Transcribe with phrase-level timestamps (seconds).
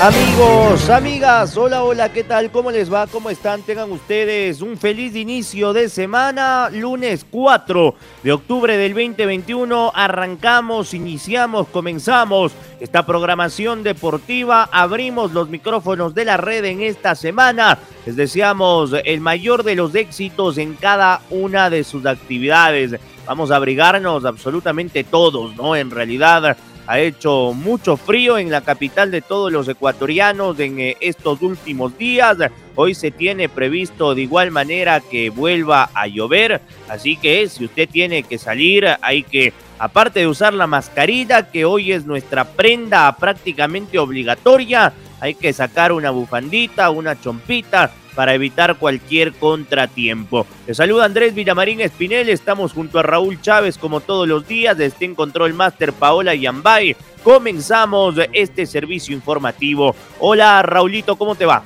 [0.00, 2.52] Amigos, amigas, hola, hola, ¿qué tal?
[2.52, 3.08] ¿Cómo les va?
[3.08, 3.62] ¿Cómo están?
[3.62, 9.90] Tengan ustedes un feliz inicio de semana, lunes 4 de octubre del 2021.
[9.92, 14.68] Arrancamos, iniciamos, comenzamos esta programación deportiva.
[14.70, 17.80] Abrimos los micrófonos de la red en esta semana.
[18.06, 22.94] Les deseamos el mayor de los éxitos en cada una de sus actividades.
[23.26, 25.74] Vamos a abrigarnos absolutamente todos, ¿no?
[25.74, 26.56] En realidad
[26.88, 31.96] ha hecho mucho frío en la capital de todos los ecuatorianos en eh, estos últimos
[31.98, 32.38] días.
[32.76, 36.62] Hoy se tiene previsto de igual manera que vuelva a llover.
[36.88, 41.66] Así que si usted tiene que salir, hay que, aparte de usar la mascarilla, que
[41.66, 48.74] hoy es nuestra prenda prácticamente obligatoria, hay que sacar una bufandita, una chompita para evitar
[48.78, 50.44] cualquier contratiempo.
[50.66, 55.04] Le saluda Andrés Villamarín Espinel, estamos junto a Raúl Chávez como todos los días, desde
[55.06, 56.96] en Control Master Paola Yambay.
[57.22, 59.94] Comenzamos este servicio informativo.
[60.18, 61.62] Hola Raulito, ¿cómo te va?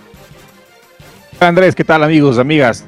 [1.41, 2.84] Andrés, ¿qué tal amigos, amigas?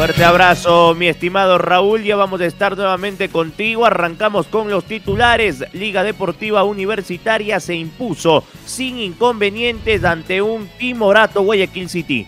[0.00, 2.04] Fuerte abrazo, mi estimado Raúl.
[2.04, 3.84] Ya vamos a estar nuevamente contigo.
[3.84, 5.62] Arrancamos con los titulares.
[5.74, 12.26] Liga Deportiva Universitaria se impuso sin inconvenientes ante un timorato Guayaquil City.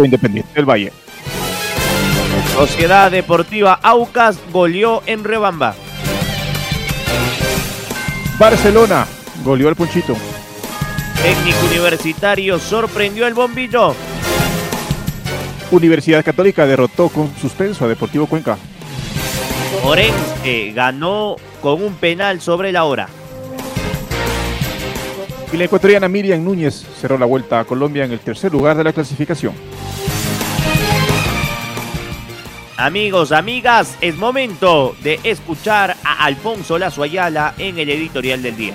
[0.00, 0.90] Independiente del Valle.
[2.54, 5.74] Sociedad Deportiva Aucas goleó en Rebamba.
[8.38, 9.06] Barcelona
[9.44, 10.16] goleó el Ponchito.
[11.22, 13.94] Técnico universitario sorprendió el bombillo.
[15.70, 18.58] Universidad Católica derrotó con suspenso a Deportivo Cuenca.
[19.84, 23.08] Orense ganó con un penal sobre la hora.
[25.52, 28.82] Y la ecuatoriana Miriam Núñez cerró la vuelta a Colombia en el tercer lugar de
[28.82, 29.54] la clasificación.
[32.76, 38.74] Amigos, amigas, es momento de escuchar a Alfonso Lazo Ayala en el editorial del día.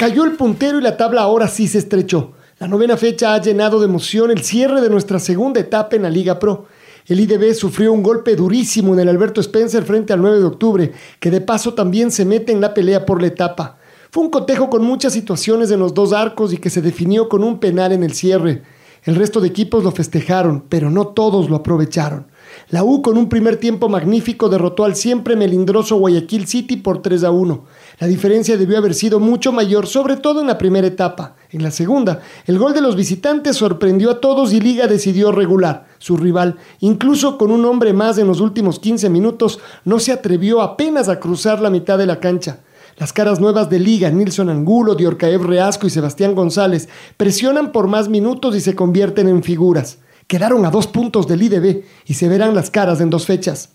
[0.00, 2.32] Cayó el puntero y la tabla ahora sí se estrechó.
[2.58, 6.08] La novena fecha ha llenado de emoción el cierre de nuestra segunda etapa en la
[6.08, 6.64] Liga Pro.
[7.04, 10.92] El IDB sufrió un golpe durísimo en el Alberto Spencer frente al 9 de octubre,
[11.20, 13.76] que de paso también se mete en la pelea por la etapa.
[14.10, 17.44] Fue un cotejo con muchas situaciones en los dos arcos y que se definió con
[17.44, 18.62] un penal en el cierre.
[19.04, 22.26] El resto de equipos lo festejaron, pero no todos lo aprovecharon.
[22.70, 27.24] La U con un primer tiempo magnífico derrotó al siempre melindroso Guayaquil City por 3
[27.24, 27.64] a 1.
[27.98, 31.34] La diferencia debió haber sido mucho mayor, sobre todo en la primera etapa.
[31.50, 35.88] En la segunda, el gol de los visitantes sorprendió a todos y Liga decidió regular.
[35.98, 40.62] Su rival, incluso con un hombre más en los últimos 15 minutos, no se atrevió
[40.62, 42.60] apenas a cruzar la mitad de la cancha.
[42.98, 48.08] Las caras nuevas de Liga, Nilson Angulo, Diorcaev Reasco y Sebastián González, presionan por más
[48.08, 49.98] minutos y se convierten en figuras
[50.30, 53.70] quedaron a dos puntos del IDB y se verán las caras en dos fechas.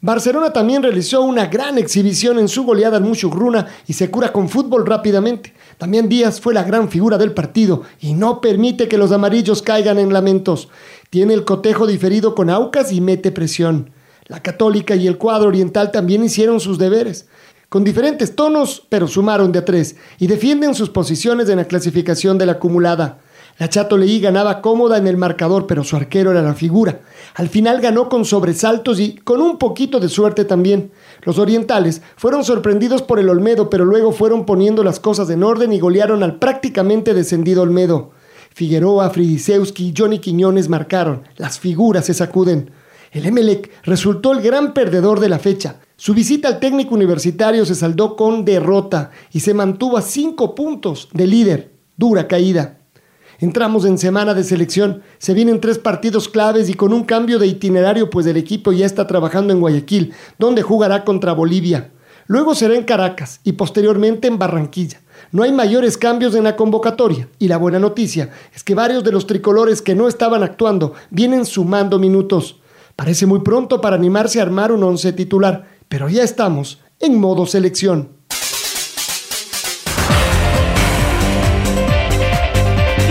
[0.00, 4.48] Barcelona también realizó una gran exhibición en su goleada al Mushugruna y se cura con
[4.48, 5.52] fútbol rápidamente.
[5.76, 9.98] También Díaz fue la gran figura del partido y no permite que los amarillos caigan
[9.98, 10.70] en lamentos.
[11.10, 13.90] Tiene el cotejo diferido con Aucas y mete presión.
[14.28, 17.28] La Católica y el cuadro oriental también hicieron sus deberes.
[17.68, 22.38] Con diferentes tonos, pero sumaron de a tres y defienden sus posiciones en la clasificación
[22.38, 23.18] de la acumulada.
[23.58, 27.00] La Chato Leí ganaba cómoda en el marcador, pero su arquero era la figura.
[27.34, 30.92] Al final ganó con sobresaltos y con un poquito de suerte también.
[31.22, 35.72] Los orientales fueron sorprendidos por el Olmedo, pero luego fueron poniendo las cosas en orden
[35.72, 38.12] y golearon al prácticamente descendido Olmedo.
[38.54, 41.24] Figueroa, Fridisewski y Johnny Quiñones marcaron.
[41.36, 42.70] Las figuras se sacuden.
[43.10, 45.80] El Emelec resultó el gran perdedor de la fecha.
[45.96, 51.08] Su visita al técnico universitario se saldó con derrota y se mantuvo a cinco puntos
[51.12, 51.72] de líder.
[51.96, 52.77] Dura caída.
[53.40, 57.46] Entramos en semana de selección, se vienen tres partidos claves y con un cambio de
[57.46, 61.92] itinerario, pues el equipo ya está trabajando en Guayaquil, donde jugará contra Bolivia.
[62.26, 65.00] Luego será en Caracas y posteriormente en Barranquilla.
[65.30, 69.12] No hay mayores cambios en la convocatoria y la buena noticia es que varios de
[69.12, 72.60] los tricolores que no estaban actuando vienen sumando minutos.
[72.96, 77.46] Parece muy pronto para animarse a armar un once titular, pero ya estamos en modo
[77.46, 78.17] selección.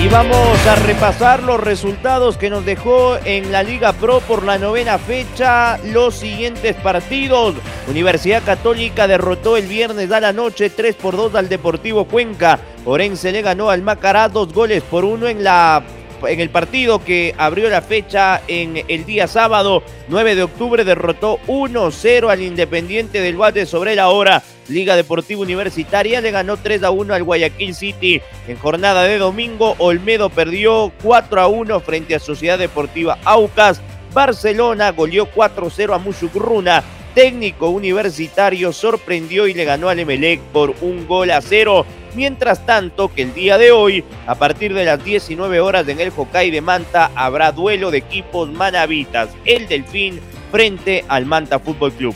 [0.07, 4.57] Y vamos a repasar los resultados que nos dejó en la Liga Pro por la
[4.57, 5.77] novena fecha.
[5.79, 7.55] Los siguientes partidos.
[7.89, 12.57] Universidad Católica derrotó el viernes a la noche 3 por 2 al Deportivo Cuenca.
[12.85, 15.83] Orense le ganó al Macará dos goles por uno en la
[16.27, 21.39] en el partido que abrió la fecha en el día sábado 9 de octubre derrotó
[21.47, 24.43] 1-0 al Independiente del Valle sobre la hora.
[24.67, 28.21] Liga Deportiva Universitaria le ganó 3 a 1 al Guayaquil City.
[28.47, 33.81] En jornada de domingo, Olmedo perdió 4 a 1 frente a Sociedad Deportiva Aucas.
[34.13, 36.83] Barcelona goleó 4-0 a Mushugruna.
[37.13, 41.85] Técnico universitario sorprendió y le ganó al Emelec por un gol a cero.
[42.17, 46.09] Mientras tanto, que el día de hoy, a partir de las 19 horas en el
[46.09, 49.29] Hokkaido de Manta, habrá duelo de equipos manavitas.
[49.45, 50.19] El Delfín
[50.51, 52.15] frente al Manta Fútbol Club.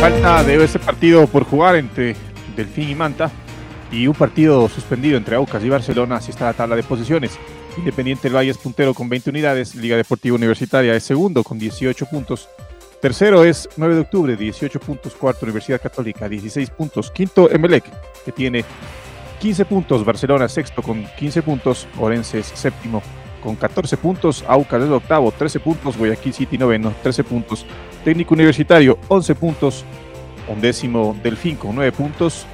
[0.00, 2.16] Falta de ese partido por jugar entre
[2.56, 3.30] Delfín y Manta
[3.92, 7.38] y un partido suspendido entre Aucas y Barcelona, así está la tabla de posiciones.
[7.76, 12.48] Independiente del Valle puntero con 20 unidades, Liga Deportiva Universitaria es segundo con 18 puntos,
[13.00, 17.84] tercero es 9 de octubre, 18 puntos, cuarto Universidad Católica, 16 puntos, quinto Emelec,
[18.24, 18.64] que tiene
[19.40, 23.02] 15 puntos, Barcelona sexto con 15 puntos, Orense séptimo
[23.42, 27.66] con 14 puntos, Aucas es octavo, 13 puntos, Guayaquil City noveno, 13 puntos,
[28.04, 29.84] Técnico Universitario 11 puntos,
[30.48, 32.46] undécimo Delfín con 9 puntos,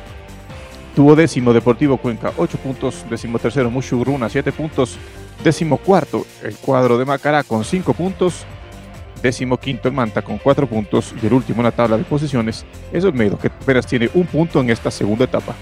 [0.94, 3.04] Tuvo décimo Deportivo Cuenca, 8 puntos.
[3.08, 4.98] Décimo tercero Mushugruna, 7 puntos.
[5.42, 8.44] Décimo cuarto el cuadro de Macará con 5 puntos.
[9.22, 11.14] Décimo quinto el Manta con 4 puntos.
[11.22, 14.60] Y el último en la tabla de posiciones es Olmedo, que apenas tiene un punto
[14.60, 15.54] en esta segunda etapa.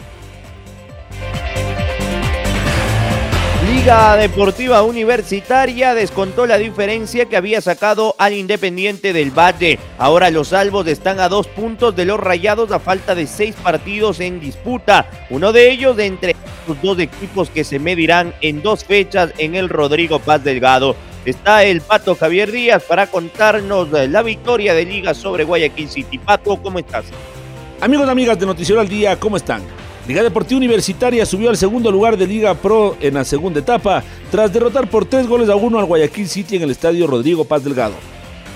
[3.81, 9.79] Liga Deportiva Universitaria descontó la diferencia que había sacado al Independiente del Valle.
[9.97, 14.21] Ahora los salvos están a dos puntos de los rayados a falta de seis partidos
[14.21, 15.09] en disputa.
[15.31, 16.37] Uno de ellos de entre
[16.69, 20.95] los dos equipos que se medirán en dos fechas en el Rodrigo Paz Delgado.
[21.25, 26.17] Está el Pato Javier Díaz para contarnos la victoria de Liga sobre Guayaquil City.
[26.17, 27.05] Pato, ¿cómo estás?
[27.79, 29.61] Amigos y amigas de Noticiero al Día, ¿cómo están?
[30.09, 34.51] Liga Deportiva Universitaria subió al segundo lugar de Liga Pro en la segunda etapa, tras
[34.51, 37.95] derrotar por tres goles a uno al Guayaquil City en el estadio Rodrigo Paz Delgado.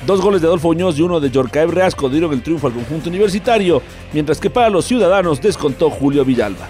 [0.07, 3.11] Dos goles de Adolfo Muñoz y uno de Yorcaeb Reasco dieron el triunfo al conjunto
[3.11, 3.83] universitario,
[4.15, 6.67] mientras que para los ciudadanos descontó Julio Villalba.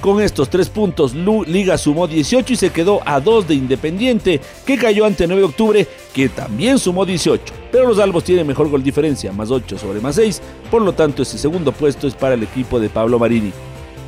[0.00, 4.78] Con estos tres puntos, Liga sumó 18 y se quedó a dos de Independiente, que
[4.78, 7.42] cayó ante 9 de octubre, que también sumó 18.
[7.72, 10.40] Pero los albos tienen mejor gol diferencia, más 8 sobre más 6,
[10.70, 13.52] por lo tanto ese segundo puesto es para el equipo de Pablo Marini.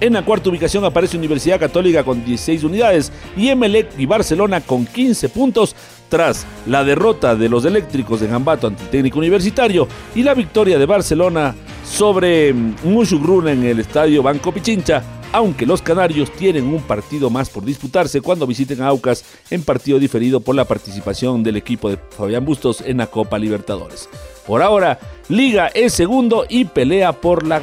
[0.00, 4.86] En la cuarta ubicación aparece Universidad Católica con 16 unidades y Emelec y Barcelona con
[4.86, 5.74] 15 puntos
[6.08, 10.78] tras la derrota de los eléctricos de Gambato ante el técnico universitario y la victoria
[10.78, 11.54] de Barcelona
[11.84, 15.02] sobre mm, Mushugruna en el estadio Banco Pichincha,
[15.32, 19.98] aunque los canarios tienen un partido más por disputarse cuando visiten a Aucas en partido
[19.98, 24.08] diferido por la participación del equipo de Fabián Bustos en la Copa Libertadores.
[24.46, 24.98] Por ahora,
[25.28, 27.62] Liga es segundo y pelea por la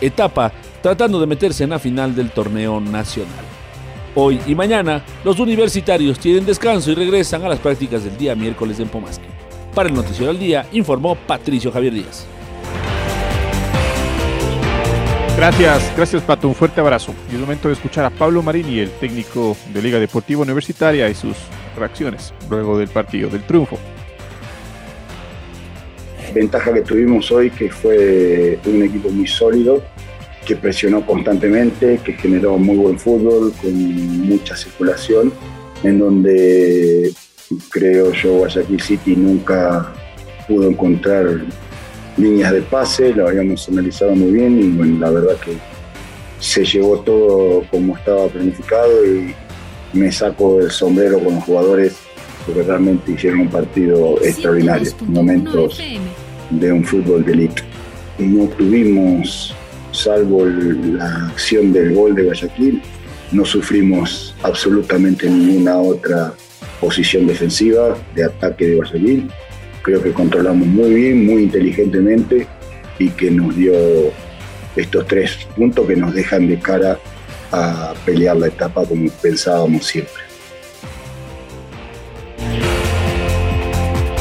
[0.00, 0.52] etapa
[0.82, 3.44] tratando de meterse en la final del torneo nacional.
[4.16, 8.78] Hoy y mañana, los universitarios tienen descanso y regresan a las prácticas del día miércoles
[8.78, 9.24] en Pomasque.
[9.74, 12.26] Para el Noticiero del Día, informó Patricio Javier Díaz.
[15.44, 17.14] Gracias, gracias Pato, un fuerte abrazo.
[17.30, 21.14] Y es momento de escuchar a Pablo Marini, el técnico de Liga Deportiva Universitaria, y
[21.14, 21.36] sus
[21.76, 23.78] reacciones luego del partido, del triunfo.
[26.34, 29.84] Ventaja que tuvimos hoy que fue un equipo muy sólido,
[30.46, 35.30] que presionó constantemente, que generó muy buen fútbol, con mucha circulación,
[35.82, 37.12] en donde
[37.68, 39.92] creo yo Guayaquil City nunca
[40.48, 41.42] pudo encontrar
[42.16, 45.52] líneas de pase, lo habíamos analizado muy bien y la verdad que
[46.38, 49.34] se llevó todo como estaba planificado y
[49.92, 51.96] me saco el sombrero con los jugadores
[52.46, 55.80] porque realmente hicieron un partido extraordinario, momentos
[56.50, 57.62] de un fútbol de elite.
[58.18, 59.54] No tuvimos
[59.92, 62.82] salvo la acción del gol de Guayaquil,
[63.32, 66.34] no sufrimos absolutamente ninguna otra
[66.80, 69.30] posición defensiva de ataque de Guayaquil.
[69.84, 72.46] Creo que controlamos muy bien, muy inteligentemente
[72.98, 73.74] y que nos dio
[74.74, 76.98] estos tres puntos que nos dejan de cara
[77.52, 80.24] a pelear la etapa como pensábamos siempre.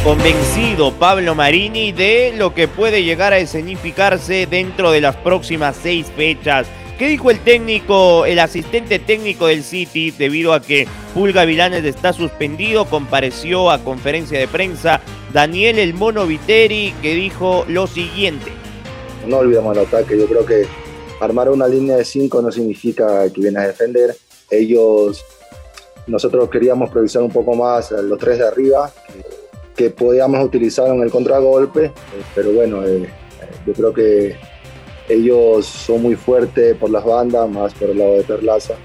[0.04, 6.08] Convencido Pablo Marini de lo que puede llegar a escenificarse dentro de las próximas seis
[6.14, 6.68] fechas.
[6.98, 12.14] ¿Qué dijo el técnico, el asistente técnico del City, debido a que Pulga Vilanes está
[12.14, 12.86] suspendido?
[12.86, 15.02] Compareció a conferencia de prensa
[15.34, 18.52] Daniel El Mono Viteri, que dijo lo siguiente.
[19.28, 20.68] No olvidemos el ataque, yo creo que
[21.20, 24.16] armar una línea de cinco no significa que vienes a defender.
[24.52, 25.26] Ellos,
[26.06, 28.92] nosotros queríamos previsar un poco más a los tres de arriba,
[29.76, 31.92] que, podíamos utilizar en el contragolpe,
[32.36, 33.10] pero bueno, eh,
[33.66, 34.36] yo creo que
[35.10, 38.76] ellos son muy fuertes por las bandas, más por el lado de Perlaza.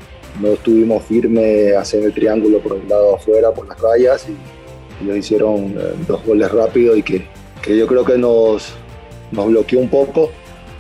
[0.41, 5.17] No estuvimos firmes hacer el triángulo por el lado afuera, por las rayas, y ellos
[5.17, 7.27] hicieron eh, dos goles rápidos y que,
[7.63, 8.73] que, yo creo que nos,
[9.33, 10.31] nos bloqueó un poco,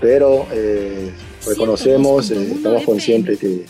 [0.00, 1.12] pero eh,
[1.46, 3.64] reconocemos, eh, estamos conscientes que,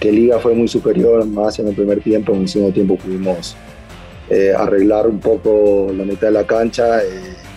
[0.00, 3.56] que Liga fue muy superior, más en el primer tiempo, en el segundo tiempo pudimos
[4.58, 6.98] arreglar un poco la mitad de la cancha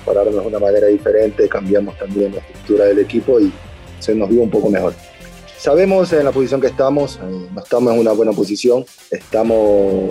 [0.10, 3.52] pararnos de una manera diferente, cambiamos también la estructura del equipo y
[4.00, 4.94] se nos vio un poco mejor.
[5.58, 10.10] Sabemos en la posición que estamos, eh, no estamos en una buena posición, estamos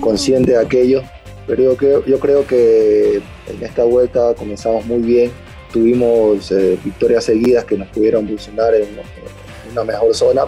[0.00, 1.02] conscientes de aquello,
[1.46, 5.30] pero yo creo, yo creo que en esta vuelta comenzamos muy bien,
[5.72, 8.88] tuvimos eh, victorias seguidas que nos pudieron funcionar en
[9.70, 10.46] una mejor zona,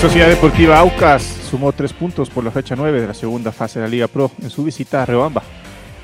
[0.00, 3.86] Sociedad Deportiva Aucas sumó tres puntos por la fecha 9 de la segunda fase de
[3.86, 5.42] la Liga Pro en su visita a Rebamba.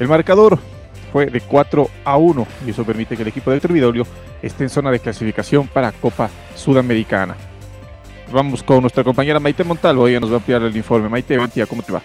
[0.00, 0.58] El marcador
[1.12, 4.04] fue de 4 a 1 y eso permite que el equipo del Tervidolio
[4.42, 7.36] esté en zona de clasificación para Copa Sudamericana.
[8.32, 11.08] Vamos con nuestra compañera Maite Montalvo, ella nos va a ampliar el informe.
[11.08, 12.02] Maite, ¿cómo te va?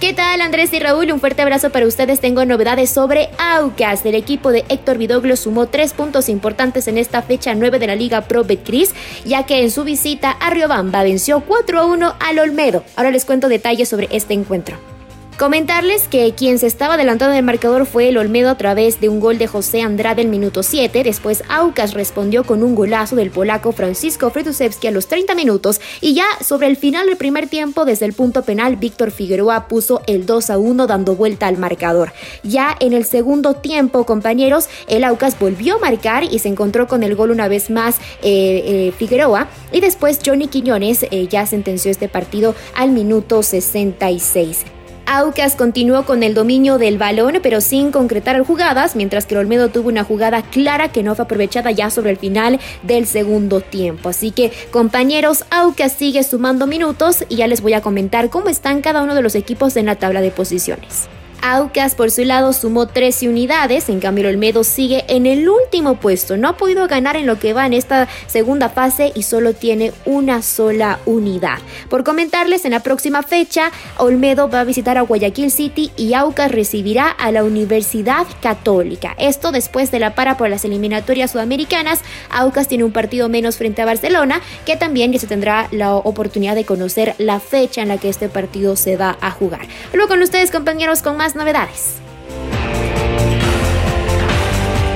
[0.00, 1.10] ¿Qué tal Andrés y Raúl?
[1.12, 2.20] Un fuerte abrazo para ustedes.
[2.20, 4.04] Tengo novedades sobre Aucas.
[4.04, 7.94] El equipo de Héctor Vidoglo sumó tres puntos importantes en esta fecha 9 de la
[7.94, 12.38] Liga Pro Betcris, ya que en su visita a Riobamba venció 4 a 1 al
[12.38, 12.84] Olmedo.
[12.96, 14.93] Ahora les cuento detalles sobre este encuentro.
[15.38, 19.08] Comentarles que quien se estaba adelantando en el marcador fue el Olmedo a través de
[19.08, 21.02] un gol de José Andrade el minuto 7.
[21.02, 25.80] Después Aucas respondió con un golazo del polaco Francisco Fredusewski a los 30 minutos.
[26.00, 30.02] Y ya sobre el final del primer tiempo, desde el punto penal, Víctor Figueroa puso
[30.06, 32.12] el 2 a 1 dando vuelta al marcador.
[32.44, 37.02] Ya en el segundo tiempo, compañeros, el Aucas volvió a marcar y se encontró con
[37.02, 39.48] el gol una vez más eh, eh, Figueroa.
[39.72, 44.73] Y después Johnny Quiñones eh, ya sentenció este partido al minuto 66.
[45.06, 49.88] Aucas continuó con el dominio del balón, pero sin concretar jugadas, mientras que Olmedo tuvo
[49.88, 54.08] una jugada clara que no fue aprovechada ya sobre el final del segundo tiempo.
[54.08, 58.80] Así que, compañeros, Aucas sigue sumando minutos y ya les voy a comentar cómo están
[58.80, 61.08] cada uno de los equipos en la tabla de posiciones.
[61.46, 65.96] Aucas por su lado sumó 13 unidades, en cambio el Olmedo sigue en el último
[65.96, 66.38] puesto.
[66.38, 69.92] No ha podido ganar en lo que va en esta segunda fase y solo tiene
[70.06, 71.58] una sola unidad.
[71.90, 76.50] Por comentarles, en la próxima fecha, Olmedo va a visitar a Guayaquil City y Aucas
[76.50, 79.14] recibirá a la Universidad Católica.
[79.18, 82.00] Esto después de la para por las eliminatorias sudamericanas.
[82.30, 86.64] Aucas tiene un partido menos frente a Barcelona, que también se tendrá la oportunidad de
[86.64, 89.68] conocer la fecha en la que este partido se va a jugar.
[89.92, 92.00] Luego con ustedes, compañeros, con más novedades.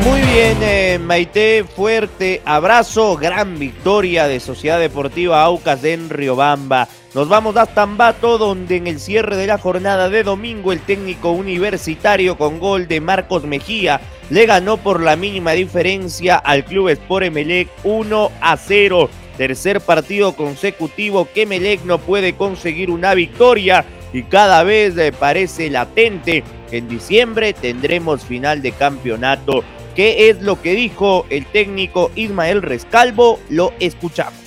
[0.04, 6.88] Muy bien, eh, Maite, fuerte abrazo, gran victoria de Sociedad Deportiva Aucas en Riobamba.
[7.14, 11.32] Nos vamos hasta Ambato, donde en el cierre de la jornada de domingo el técnico
[11.32, 17.26] universitario con gol de Marcos Mejía le ganó por la mínima diferencia al Club Sport
[17.26, 19.10] Emelec 1 a 0.
[19.36, 26.44] Tercer partido consecutivo que Emelec no puede conseguir una victoria y cada vez parece latente
[26.70, 29.62] en diciembre tendremos final de campeonato.
[29.94, 33.40] ¿Qué es lo que dijo el técnico Ismael Rescalvo?
[33.50, 34.38] Lo escuchamos.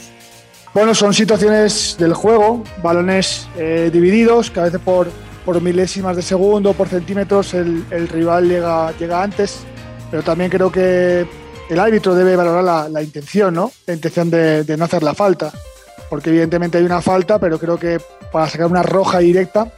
[0.73, 5.11] Bueno, son situaciones del juego, balones eh, divididos, que a veces por,
[5.43, 9.63] por milésimas de segundo, por centímetros, el, rival llega, llega antes,
[10.09, 11.25] pero también creo que
[11.69, 13.73] el árbitro debe valorar la, intención, ¿no?
[13.85, 15.51] La intención de, de no hacer la falta
[16.11, 17.97] porque evidentemente hay una falta, pero creo que
[18.33, 19.71] para sacar una roja directa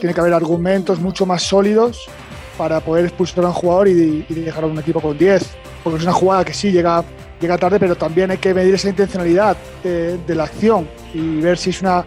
[0.00, 2.08] tiene que haber argumentos mucho más sólidos
[2.56, 5.42] para poder expulsar a un jugador y, dejar a un equipo con 10.
[5.84, 7.04] Porque es una jugada que sí llega,
[7.42, 9.54] llega tarde, pero también hay que medir esa intencionalidad
[9.84, 12.06] de, la acción y ver si es una,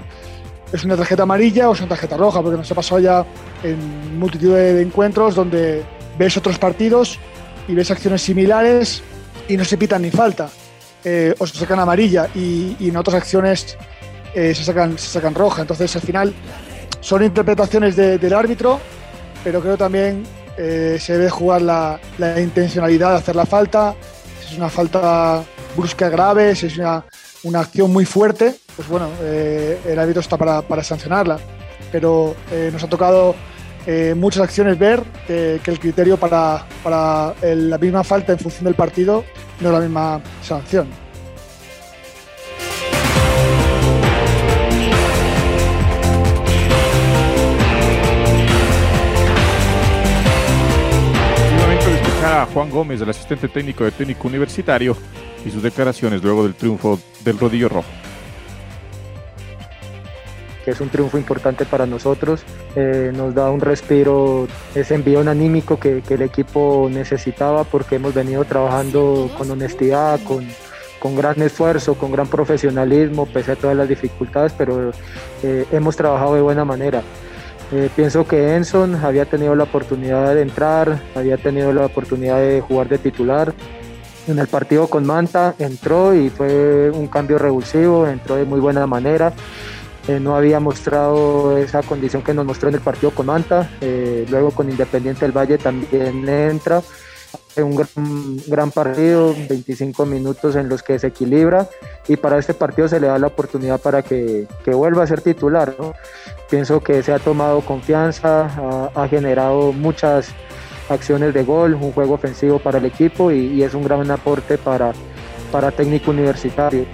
[0.73, 3.23] es una tarjeta amarilla o es una tarjeta roja, porque nos ha pasado ya
[3.61, 5.83] en multitud de encuentros donde
[6.17, 7.19] ves otros partidos
[7.67, 9.03] y ves acciones similares
[9.47, 10.49] y no se pitan ni falta.
[11.05, 13.77] Eh, o se sacan amarilla y, en otras acciones
[14.33, 15.61] eh, se, sacan, se sacan roja.
[15.61, 16.33] Entonces, al final,
[17.01, 18.79] son interpretaciones del árbitro,
[19.43, 20.23] pero creo también
[20.57, 21.99] eh, se debe jugar la,
[22.41, 23.95] intencionalidad de hacer la falta.
[24.41, 25.43] Si es una falta
[25.77, 27.05] brusca grave, si es una,
[27.43, 31.39] una acción muy fuerte, pues bueno, eh, el árbitro está para, para sancionarla.
[31.91, 33.35] Pero eh, nos ha tocado
[33.91, 38.37] eh, muchas acciones ver que, que el criterio para, para el- la misma falta en
[38.37, 39.25] función del partido
[39.61, 40.87] no es la misma sanción.
[52.21, 54.95] De a Juan Gómez, el asistente técnico del técnico universitario,
[55.45, 57.87] y sus declaraciones luego del triunfo del rodillo rojo.
[60.63, 62.41] Que es un triunfo importante para nosotros.
[62.75, 68.13] Eh, nos da un respiro, ese envío anímico que, que el equipo necesitaba porque hemos
[68.13, 70.47] venido trabajando con honestidad, con,
[70.99, 74.91] con gran esfuerzo, con gran profesionalismo, pese a todas las dificultades, pero
[75.43, 77.01] eh, hemos trabajado de buena manera.
[77.71, 82.61] Eh, pienso que Enson había tenido la oportunidad de entrar, había tenido la oportunidad de
[82.61, 83.53] jugar de titular.
[84.27, 88.85] En el partido con Manta entró y fue un cambio revulsivo, entró de muy buena
[88.85, 89.33] manera.
[90.07, 93.69] Eh, no había mostrado esa condición que nos mostró en el partido con Manta.
[93.81, 96.81] Eh, luego con Independiente del Valle también entra.
[97.57, 97.75] Un
[98.47, 101.67] gran, partido, 25 minutos en los que se equilibra
[102.07, 105.21] y para este partido se le da la oportunidad para que, que vuelva a ser
[105.21, 105.75] titular.
[106.49, 110.29] Pienso que se ha tomado confianza, ha, ha generado muchas
[110.89, 114.57] acciones de gol, un juego ofensivo para el equipo y, y es un gran aporte
[114.57, 114.93] para,
[115.51, 116.85] para técnico universitario.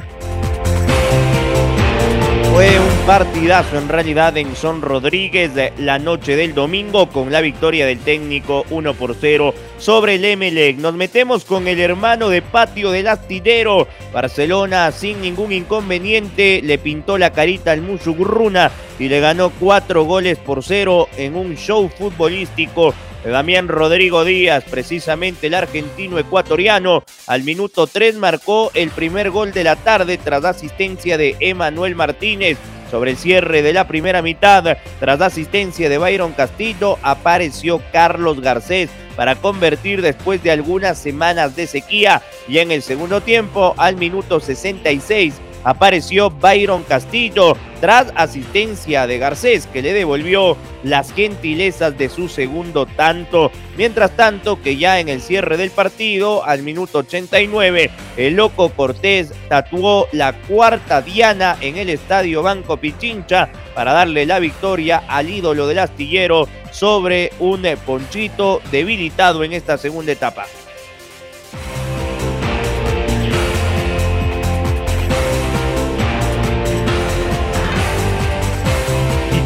[2.56, 7.86] Fue un partidazo en realidad en Son Rodríguez la noche del domingo con la victoria
[7.86, 10.78] del técnico 1 por 0 sobre el Emelec.
[10.78, 13.90] Nos metemos con el hermano de patio del astillero.
[14.14, 20.38] Barcelona sin ningún inconveniente le pintó la carita al Musugruna y le ganó cuatro goles
[20.38, 22.94] por cero en un show futbolístico
[23.32, 29.64] Damián Rodrigo Díaz, precisamente el argentino ecuatoriano, al minuto 3 marcó el primer gol de
[29.64, 32.58] la tarde tras asistencia de Emanuel Martínez.
[32.92, 38.90] Sobre el cierre de la primera mitad, tras asistencia de Byron Castillo, apareció Carlos Garcés
[39.16, 42.22] para convertir después de algunas semanas de sequía.
[42.48, 45.34] Y en el segundo tiempo, al minuto 66,
[45.66, 52.86] apareció Byron Castillo tras asistencia de Garcés que le devolvió las gentilezas de su segundo
[52.86, 53.52] tanto.
[53.76, 59.34] Mientras tanto que ya en el cierre del partido, al minuto 89, el loco Cortés
[59.50, 65.68] tatuó la cuarta diana en el estadio Banco Pichincha para darle la victoria al ídolo
[65.68, 70.46] del astillero sobre un ponchito debilitado en esta segunda etapa.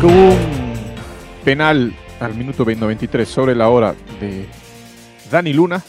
[0.02, 0.38] Con un
[1.44, 4.48] penal al minuto 93 sobre la hora de
[5.30, 5.84] Dani Luna,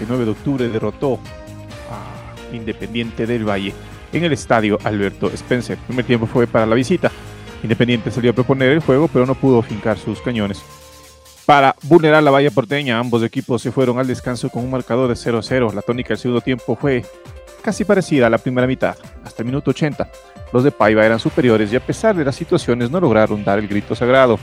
[0.00, 1.18] el 9 de octubre derrotó
[1.90, 3.74] a Independiente del Valle
[4.14, 5.76] en el estadio Alberto Spencer.
[5.76, 7.12] El primer tiempo fue para la visita.
[7.62, 10.62] Independiente salió a proponer el juego, pero no pudo fincar sus cañones.
[11.44, 15.14] Para vulnerar la valla porteña, ambos equipos se fueron al descanso con un marcador de
[15.14, 15.74] 0-0.
[15.74, 17.04] La tónica del segundo tiempo fue
[17.60, 20.10] casi parecida a la primera mitad, hasta el minuto 80.
[20.52, 23.68] Los de Paiva eran superiores y a pesar de las situaciones no lograron dar el
[23.68, 24.38] grito sagrado.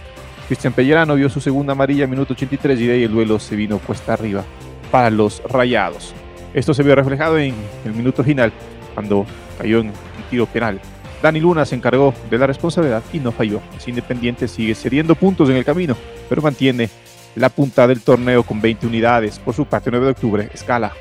[0.48, 3.80] Cristian Pellerano vio su segunda amarilla minuto 83 y de ahí el duelo se vino
[3.80, 4.44] cuesta arriba
[4.90, 6.14] para los rayados.
[6.54, 8.54] Esto se vio reflejado en el minuto final,
[8.94, 9.26] cuando
[9.58, 9.94] cayó en un
[10.30, 10.80] tiro penal.
[11.22, 13.60] Dani Luna se encargó de la responsabilidad y no falló.
[13.76, 15.96] Es Independiente sigue cediendo puntos en el camino,
[16.30, 16.90] pero mantiene
[17.36, 19.40] la punta del torneo con 20 unidades.
[19.40, 20.94] Por su parte, 9 de octubre escala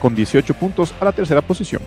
[0.00, 1.82] con 18 puntos a la tercera posición.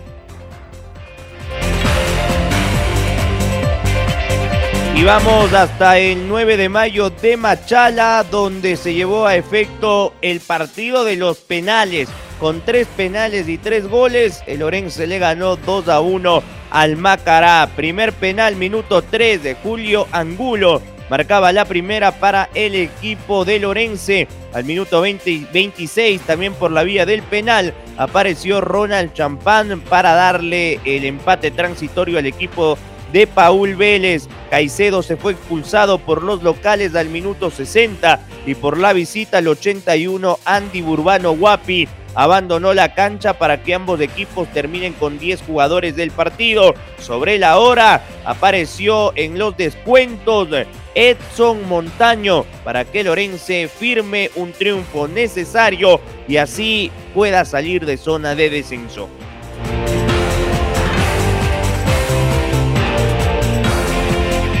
[4.96, 10.38] Y vamos hasta el 9 de mayo de Machala, donde se llevó a efecto el
[10.38, 12.08] partido de los penales.
[12.38, 17.68] Con tres penales y tres goles, el Orense le ganó 2 a 1 al Macará.
[17.74, 20.80] Primer penal, minuto 3 de Julio Angulo.
[21.10, 24.28] Marcaba la primera para el equipo del Orense.
[24.52, 30.78] Al minuto 20, 26, también por la vía del penal, apareció Ronald Champán para darle
[30.84, 32.78] el empate transitorio al equipo
[33.14, 34.28] de Paul Vélez.
[34.50, 39.46] Caicedo se fue expulsado por los locales al minuto 60 y por la visita al
[39.46, 45.94] 81 Andy Burbano Guapi abandonó la cancha para que ambos equipos terminen con 10 jugadores
[45.94, 46.74] del partido.
[46.98, 50.48] Sobre la hora apareció en los descuentos
[50.96, 58.34] Edson Montaño para que Lorense firme un triunfo necesario y así pueda salir de zona
[58.34, 59.08] de descenso.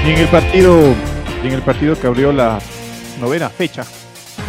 [0.04, 0.94] Y en el partido,
[1.42, 2.58] en el partido que abrió la
[3.22, 3.86] novena fecha,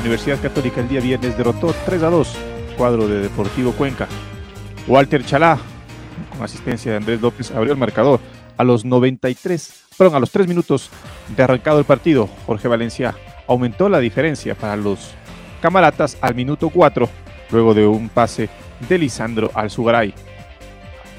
[0.01, 2.35] Universidad Católica el día viernes derrotó 3 a 2
[2.77, 4.05] cuadro de Deportivo Cuenca.
[4.85, 5.57] Walter Chalá,
[6.29, 8.19] con asistencia de Andrés López, abrió el marcador
[8.57, 10.89] A los 93, perdón, a los 3 minutos
[11.33, 13.15] de arrancado el partido, Jorge Valencia
[13.47, 15.11] aumentó la diferencia para los
[15.61, 17.07] camaratas al minuto 4,
[17.51, 18.49] luego de un pase
[18.89, 20.13] de Lisandro Alzugaray.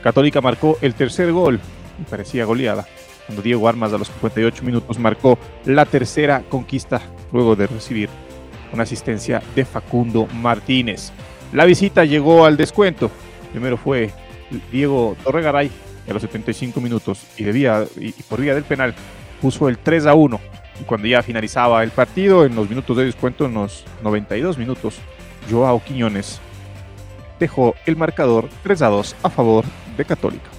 [0.03, 1.59] Católica marcó el tercer gol
[1.99, 2.87] y parecía goleada
[3.27, 7.01] cuando Diego Armas a los 58 minutos marcó la tercera conquista
[7.33, 8.09] luego de recibir
[8.73, 11.13] una asistencia de Facundo Martínez.
[11.53, 13.11] La visita llegó al descuento.
[13.53, 14.11] Primero fue
[14.71, 15.71] Diego Torregaray
[16.09, 18.95] a los 75 minutos y, debía, y por vía del penal
[19.41, 20.41] puso el 3 a 1.
[20.81, 24.99] Y cuando ya finalizaba el partido, en los minutos de descuento, en los 92 minutos,
[25.51, 26.41] Joao Quiñones
[27.39, 29.65] dejó el marcador 3 a 2 a favor
[29.97, 30.56] de Católica.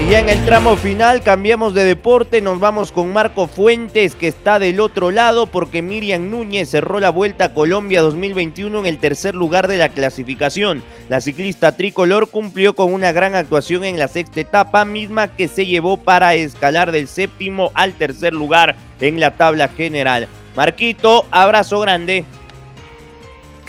[0.00, 4.28] Y ya en el tramo final cambiamos de deporte, nos vamos con Marco Fuentes que
[4.28, 8.98] está del otro lado porque Miriam Núñez cerró la Vuelta a Colombia 2021 en el
[8.98, 10.82] tercer lugar de la clasificación.
[11.10, 15.66] La ciclista tricolor cumplió con una gran actuación en la sexta etapa misma que se
[15.66, 20.28] llevó para escalar del séptimo al tercer lugar en la tabla general.
[20.56, 22.24] Marquito, abrazo grande.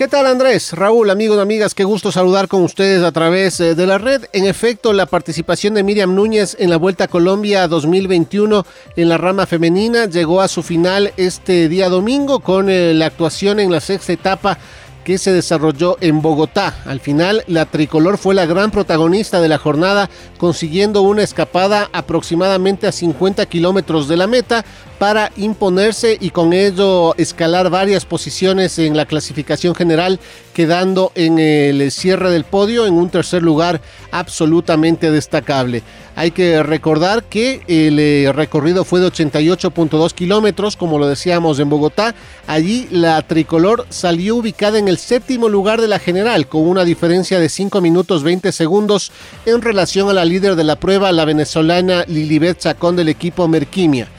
[0.01, 0.73] ¿Qué tal Andrés?
[0.73, 4.25] Raúl, amigos amigas, qué gusto saludar con ustedes a través eh, de la red.
[4.33, 9.19] En efecto, la participación de Miriam Núñez en la Vuelta a Colombia 2021 en la
[9.19, 13.79] rama femenina llegó a su final este día domingo con eh, la actuación en la
[13.79, 14.57] sexta etapa
[15.03, 16.75] que se desarrolló en Bogotá.
[16.85, 22.87] Al final, la tricolor fue la gran protagonista de la jornada, consiguiendo una escapada aproximadamente
[22.87, 24.65] a 50 kilómetros de la meta
[24.99, 30.19] para imponerse y con ello escalar varias posiciones en la clasificación general,
[30.53, 35.81] quedando en el cierre del podio en un tercer lugar absolutamente destacable.
[36.15, 41.69] Hay que recordar que el eh, recorrido fue de 88.2 kilómetros, como lo decíamos en
[41.69, 42.13] Bogotá.
[42.47, 47.39] Allí la tricolor salió ubicada en el séptimo lugar de la general, con una diferencia
[47.39, 49.13] de 5 minutos 20 segundos
[49.45, 54.09] en relación a la líder de la prueba, la venezolana Lilibet Chacón del equipo Merquimia.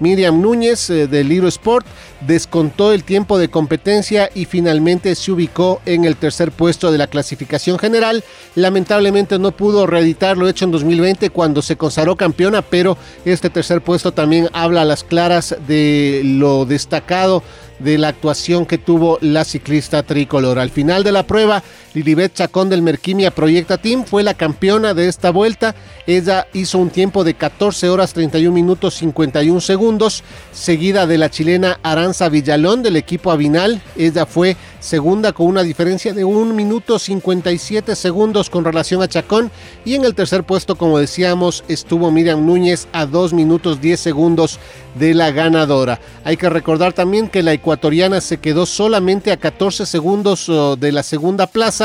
[0.00, 1.86] Miriam Núñez eh, del Libro Sport
[2.26, 7.08] descontó el tiempo de competencia y finalmente se ubicó en el tercer puesto de la
[7.08, 8.24] clasificación general.
[8.54, 13.82] Lamentablemente no pudo reeditar lo hecho en 2020 cuando se consagró campeona, pero este tercer
[13.82, 17.42] puesto también habla a las claras de lo destacado
[17.82, 20.58] de la actuación que tuvo la ciclista tricolor.
[20.58, 21.62] Al final de la prueba,
[21.94, 25.74] Lilibet Chacón del Merquimia Proyecta Team fue la campeona de esta vuelta.
[26.06, 31.78] Ella hizo un tiempo de 14 horas 31 minutos 51 segundos, seguida de la chilena
[31.82, 33.82] Aranza Villalón del equipo Avinal.
[33.96, 39.50] Ella fue segunda con una diferencia de 1 minuto 57 segundos con relación a Chacón.
[39.84, 44.58] Y en el tercer puesto, como decíamos, estuvo Miriam Núñez a 2 minutos 10 segundos
[44.94, 46.00] de la ganadora.
[46.24, 50.92] Hay que recordar también que la ecuatoriana se quedó solamente a 14 segundos oh, de
[50.92, 51.81] la segunda plaza,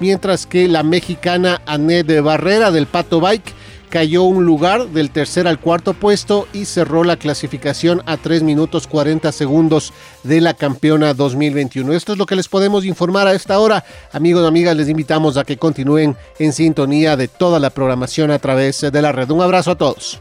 [0.00, 3.54] mientras que la mexicana de Barrera del Pato Bike
[3.92, 8.86] cayó un lugar del tercer al cuarto puesto y cerró la clasificación a 3 minutos
[8.86, 11.92] 40 segundos de la campeona 2021.
[11.92, 13.84] Esto es lo que les podemos informar a esta hora.
[14.12, 18.38] Amigos y amigas, les invitamos a que continúen en sintonía de toda la programación a
[18.38, 19.30] través de la red.
[19.30, 20.18] Un abrazo a todos.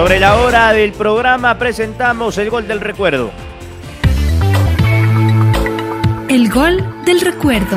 [0.00, 3.30] Sobre la hora del programa presentamos el gol del recuerdo.
[6.26, 7.76] El gol del recuerdo.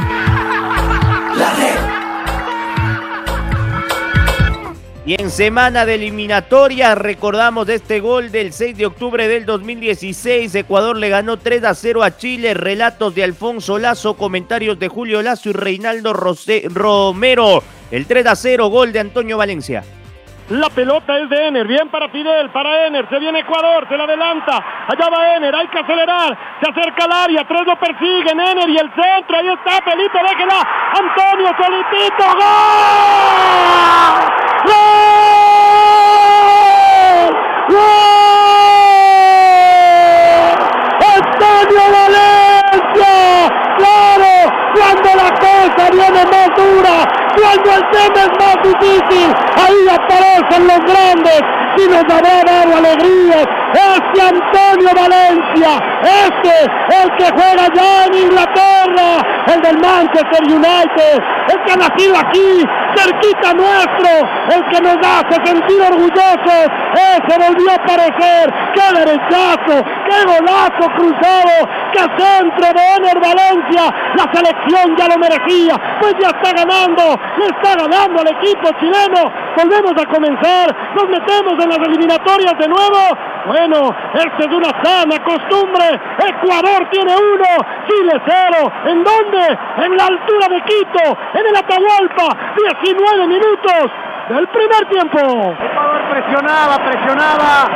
[5.06, 10.56] Y en semana de eliminatoria recordamos este gol del 6 de octubre del 2016.
[10.56, 12.54] Ecuador le ganó 3 a 0 a Chile.
[12.54, 17.62] Relatos de Alfonso Lazo, comentarios de Julio Lazo y Reinaldo Romero.
[17.92, 19.84] El 3 a 0 gol de Antonio Valencia.
[20.49, 24.03] La pelota es de Ener, bien para Fidel, para Ener, se viene Ecuador, se la
[24.03, 28.67] adelanta, allá va Ener, hay que acelerar, se acerca al área, tres lo persiguen, Ener
[28.67, 30.67] y el centro, ahí está, Felipe, déjela,
[30.99, 32.43] Antonio solitito, ¡gol!
[34.65, 34.84] ¡Gol!
[37.69, 38.03] ¡Gol!
[41.15, 43.15] ¡Antonio Valencia!
[43.77, 44.34] ¡Claro!
[44.73, 50.80] Cuando la cosa viene más dura, cuando el tema es más difícil, ahí aparecen los
[50.80, 51.41] grandes
[51.78, 53.48] y nos habrá dado alegrías.
[53.74, 55.72] Este Antonio Valencia,
[56.04, 56.54] este
[57.02, 59.10] el que juega ya en Inglaterra,
[59.54, 64.10] el del Manchester United, el que ha nacido aquí, cerquita nuestro,
[64.56, 71.69] el que nos hace sentir orgullosos, ese volvió a aparecer, qué derechazo, qué golazo cruzado,
[71.91, 77.45] qué centro de Ener Valencia, la selección ya lo merecía, pues ya está ganando, le
[77.45, 83.17] está ganando al equipo chileno, volvemos a comenzar, nos metemos en las eliminatorias de nuevo,
[83.45, 87.45] bueno, esta es una sana costumbre, Ecuador tiene uno,
[87.88, 89.58] Chile cero, ¿en dónde?
[89.86, 92.38] En la altura de Quito, en el Atahualpa,
[92.82, 93.91] 19 minutos
[94.29, 95.17] del primer tiempo.
[95.60, 97.69] Ecuador presionaba, presionaba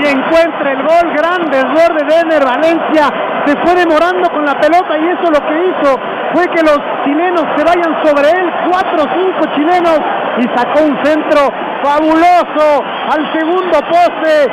[0.00, 3.12] y encuentra el gol, gran desborde de Ener Valencia,
[3.44, 6.00] se fue demorando con la pelota y eso lo que hizo
[6.32, 9.98] fue que los chilenos se vayan sobre él, cuatro o cinco chilenos
[10.38, 11.40] y sacó un centro
[11.82, 14.48] fabuloso al segundo poste,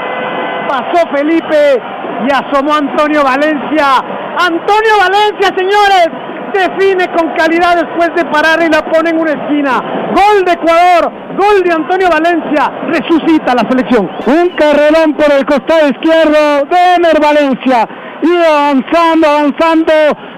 [0.69, 1.81] pasó Felipe
[2.27, 4.03] y asomó Antonio Valencia.
[4.37, 6.07] Antonio Valencia, señores,
[6.53, 9.81] define con calidad después de parar y la pone en una esquina.
[10.13, 14.09] Gol de Ecuador, gol de Antonio Valencia, resucita la selección.
[14.27, 17.87] Un carrerón por el costado izquierdo de Ener Valencia.
[18.21, 19.93] Iba avanzando, avanzando,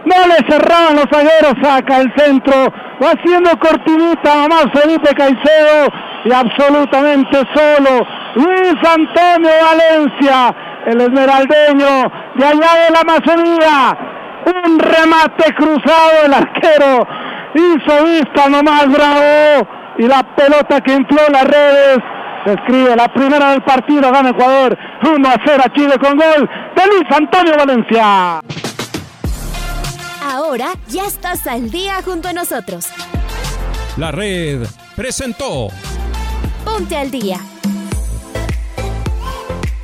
[0.06, 2.54] no le cerraban los zagueros, saca el centro,
[3.04, 5.89] va haciendo cortinita nomás Felipe Caicedo
[6.26, 13.98] y absolutamente solo Luis Antonio Valencia, el esmeraldeño de allá de la Amazonía,
[14.46, 17.08] un remate cruzado el arquero,
[17.56, 19.67] hizo vista nomás bravo
[19.98, 21.98] y la pelota que infló las redes
[22.46, 26.50] se escribe la primera del partido, gana Ecuador 1 a 0 a Chile con gol
[26.76, 28.39] de Luis Antonio Valencia.
[30.24, 32.88] Ahora ya estás al día junto a nosotros.
[33.98, 34.65] La red
[34.96, 35.67] presentó
[36.63, 37.38] Ponte al día.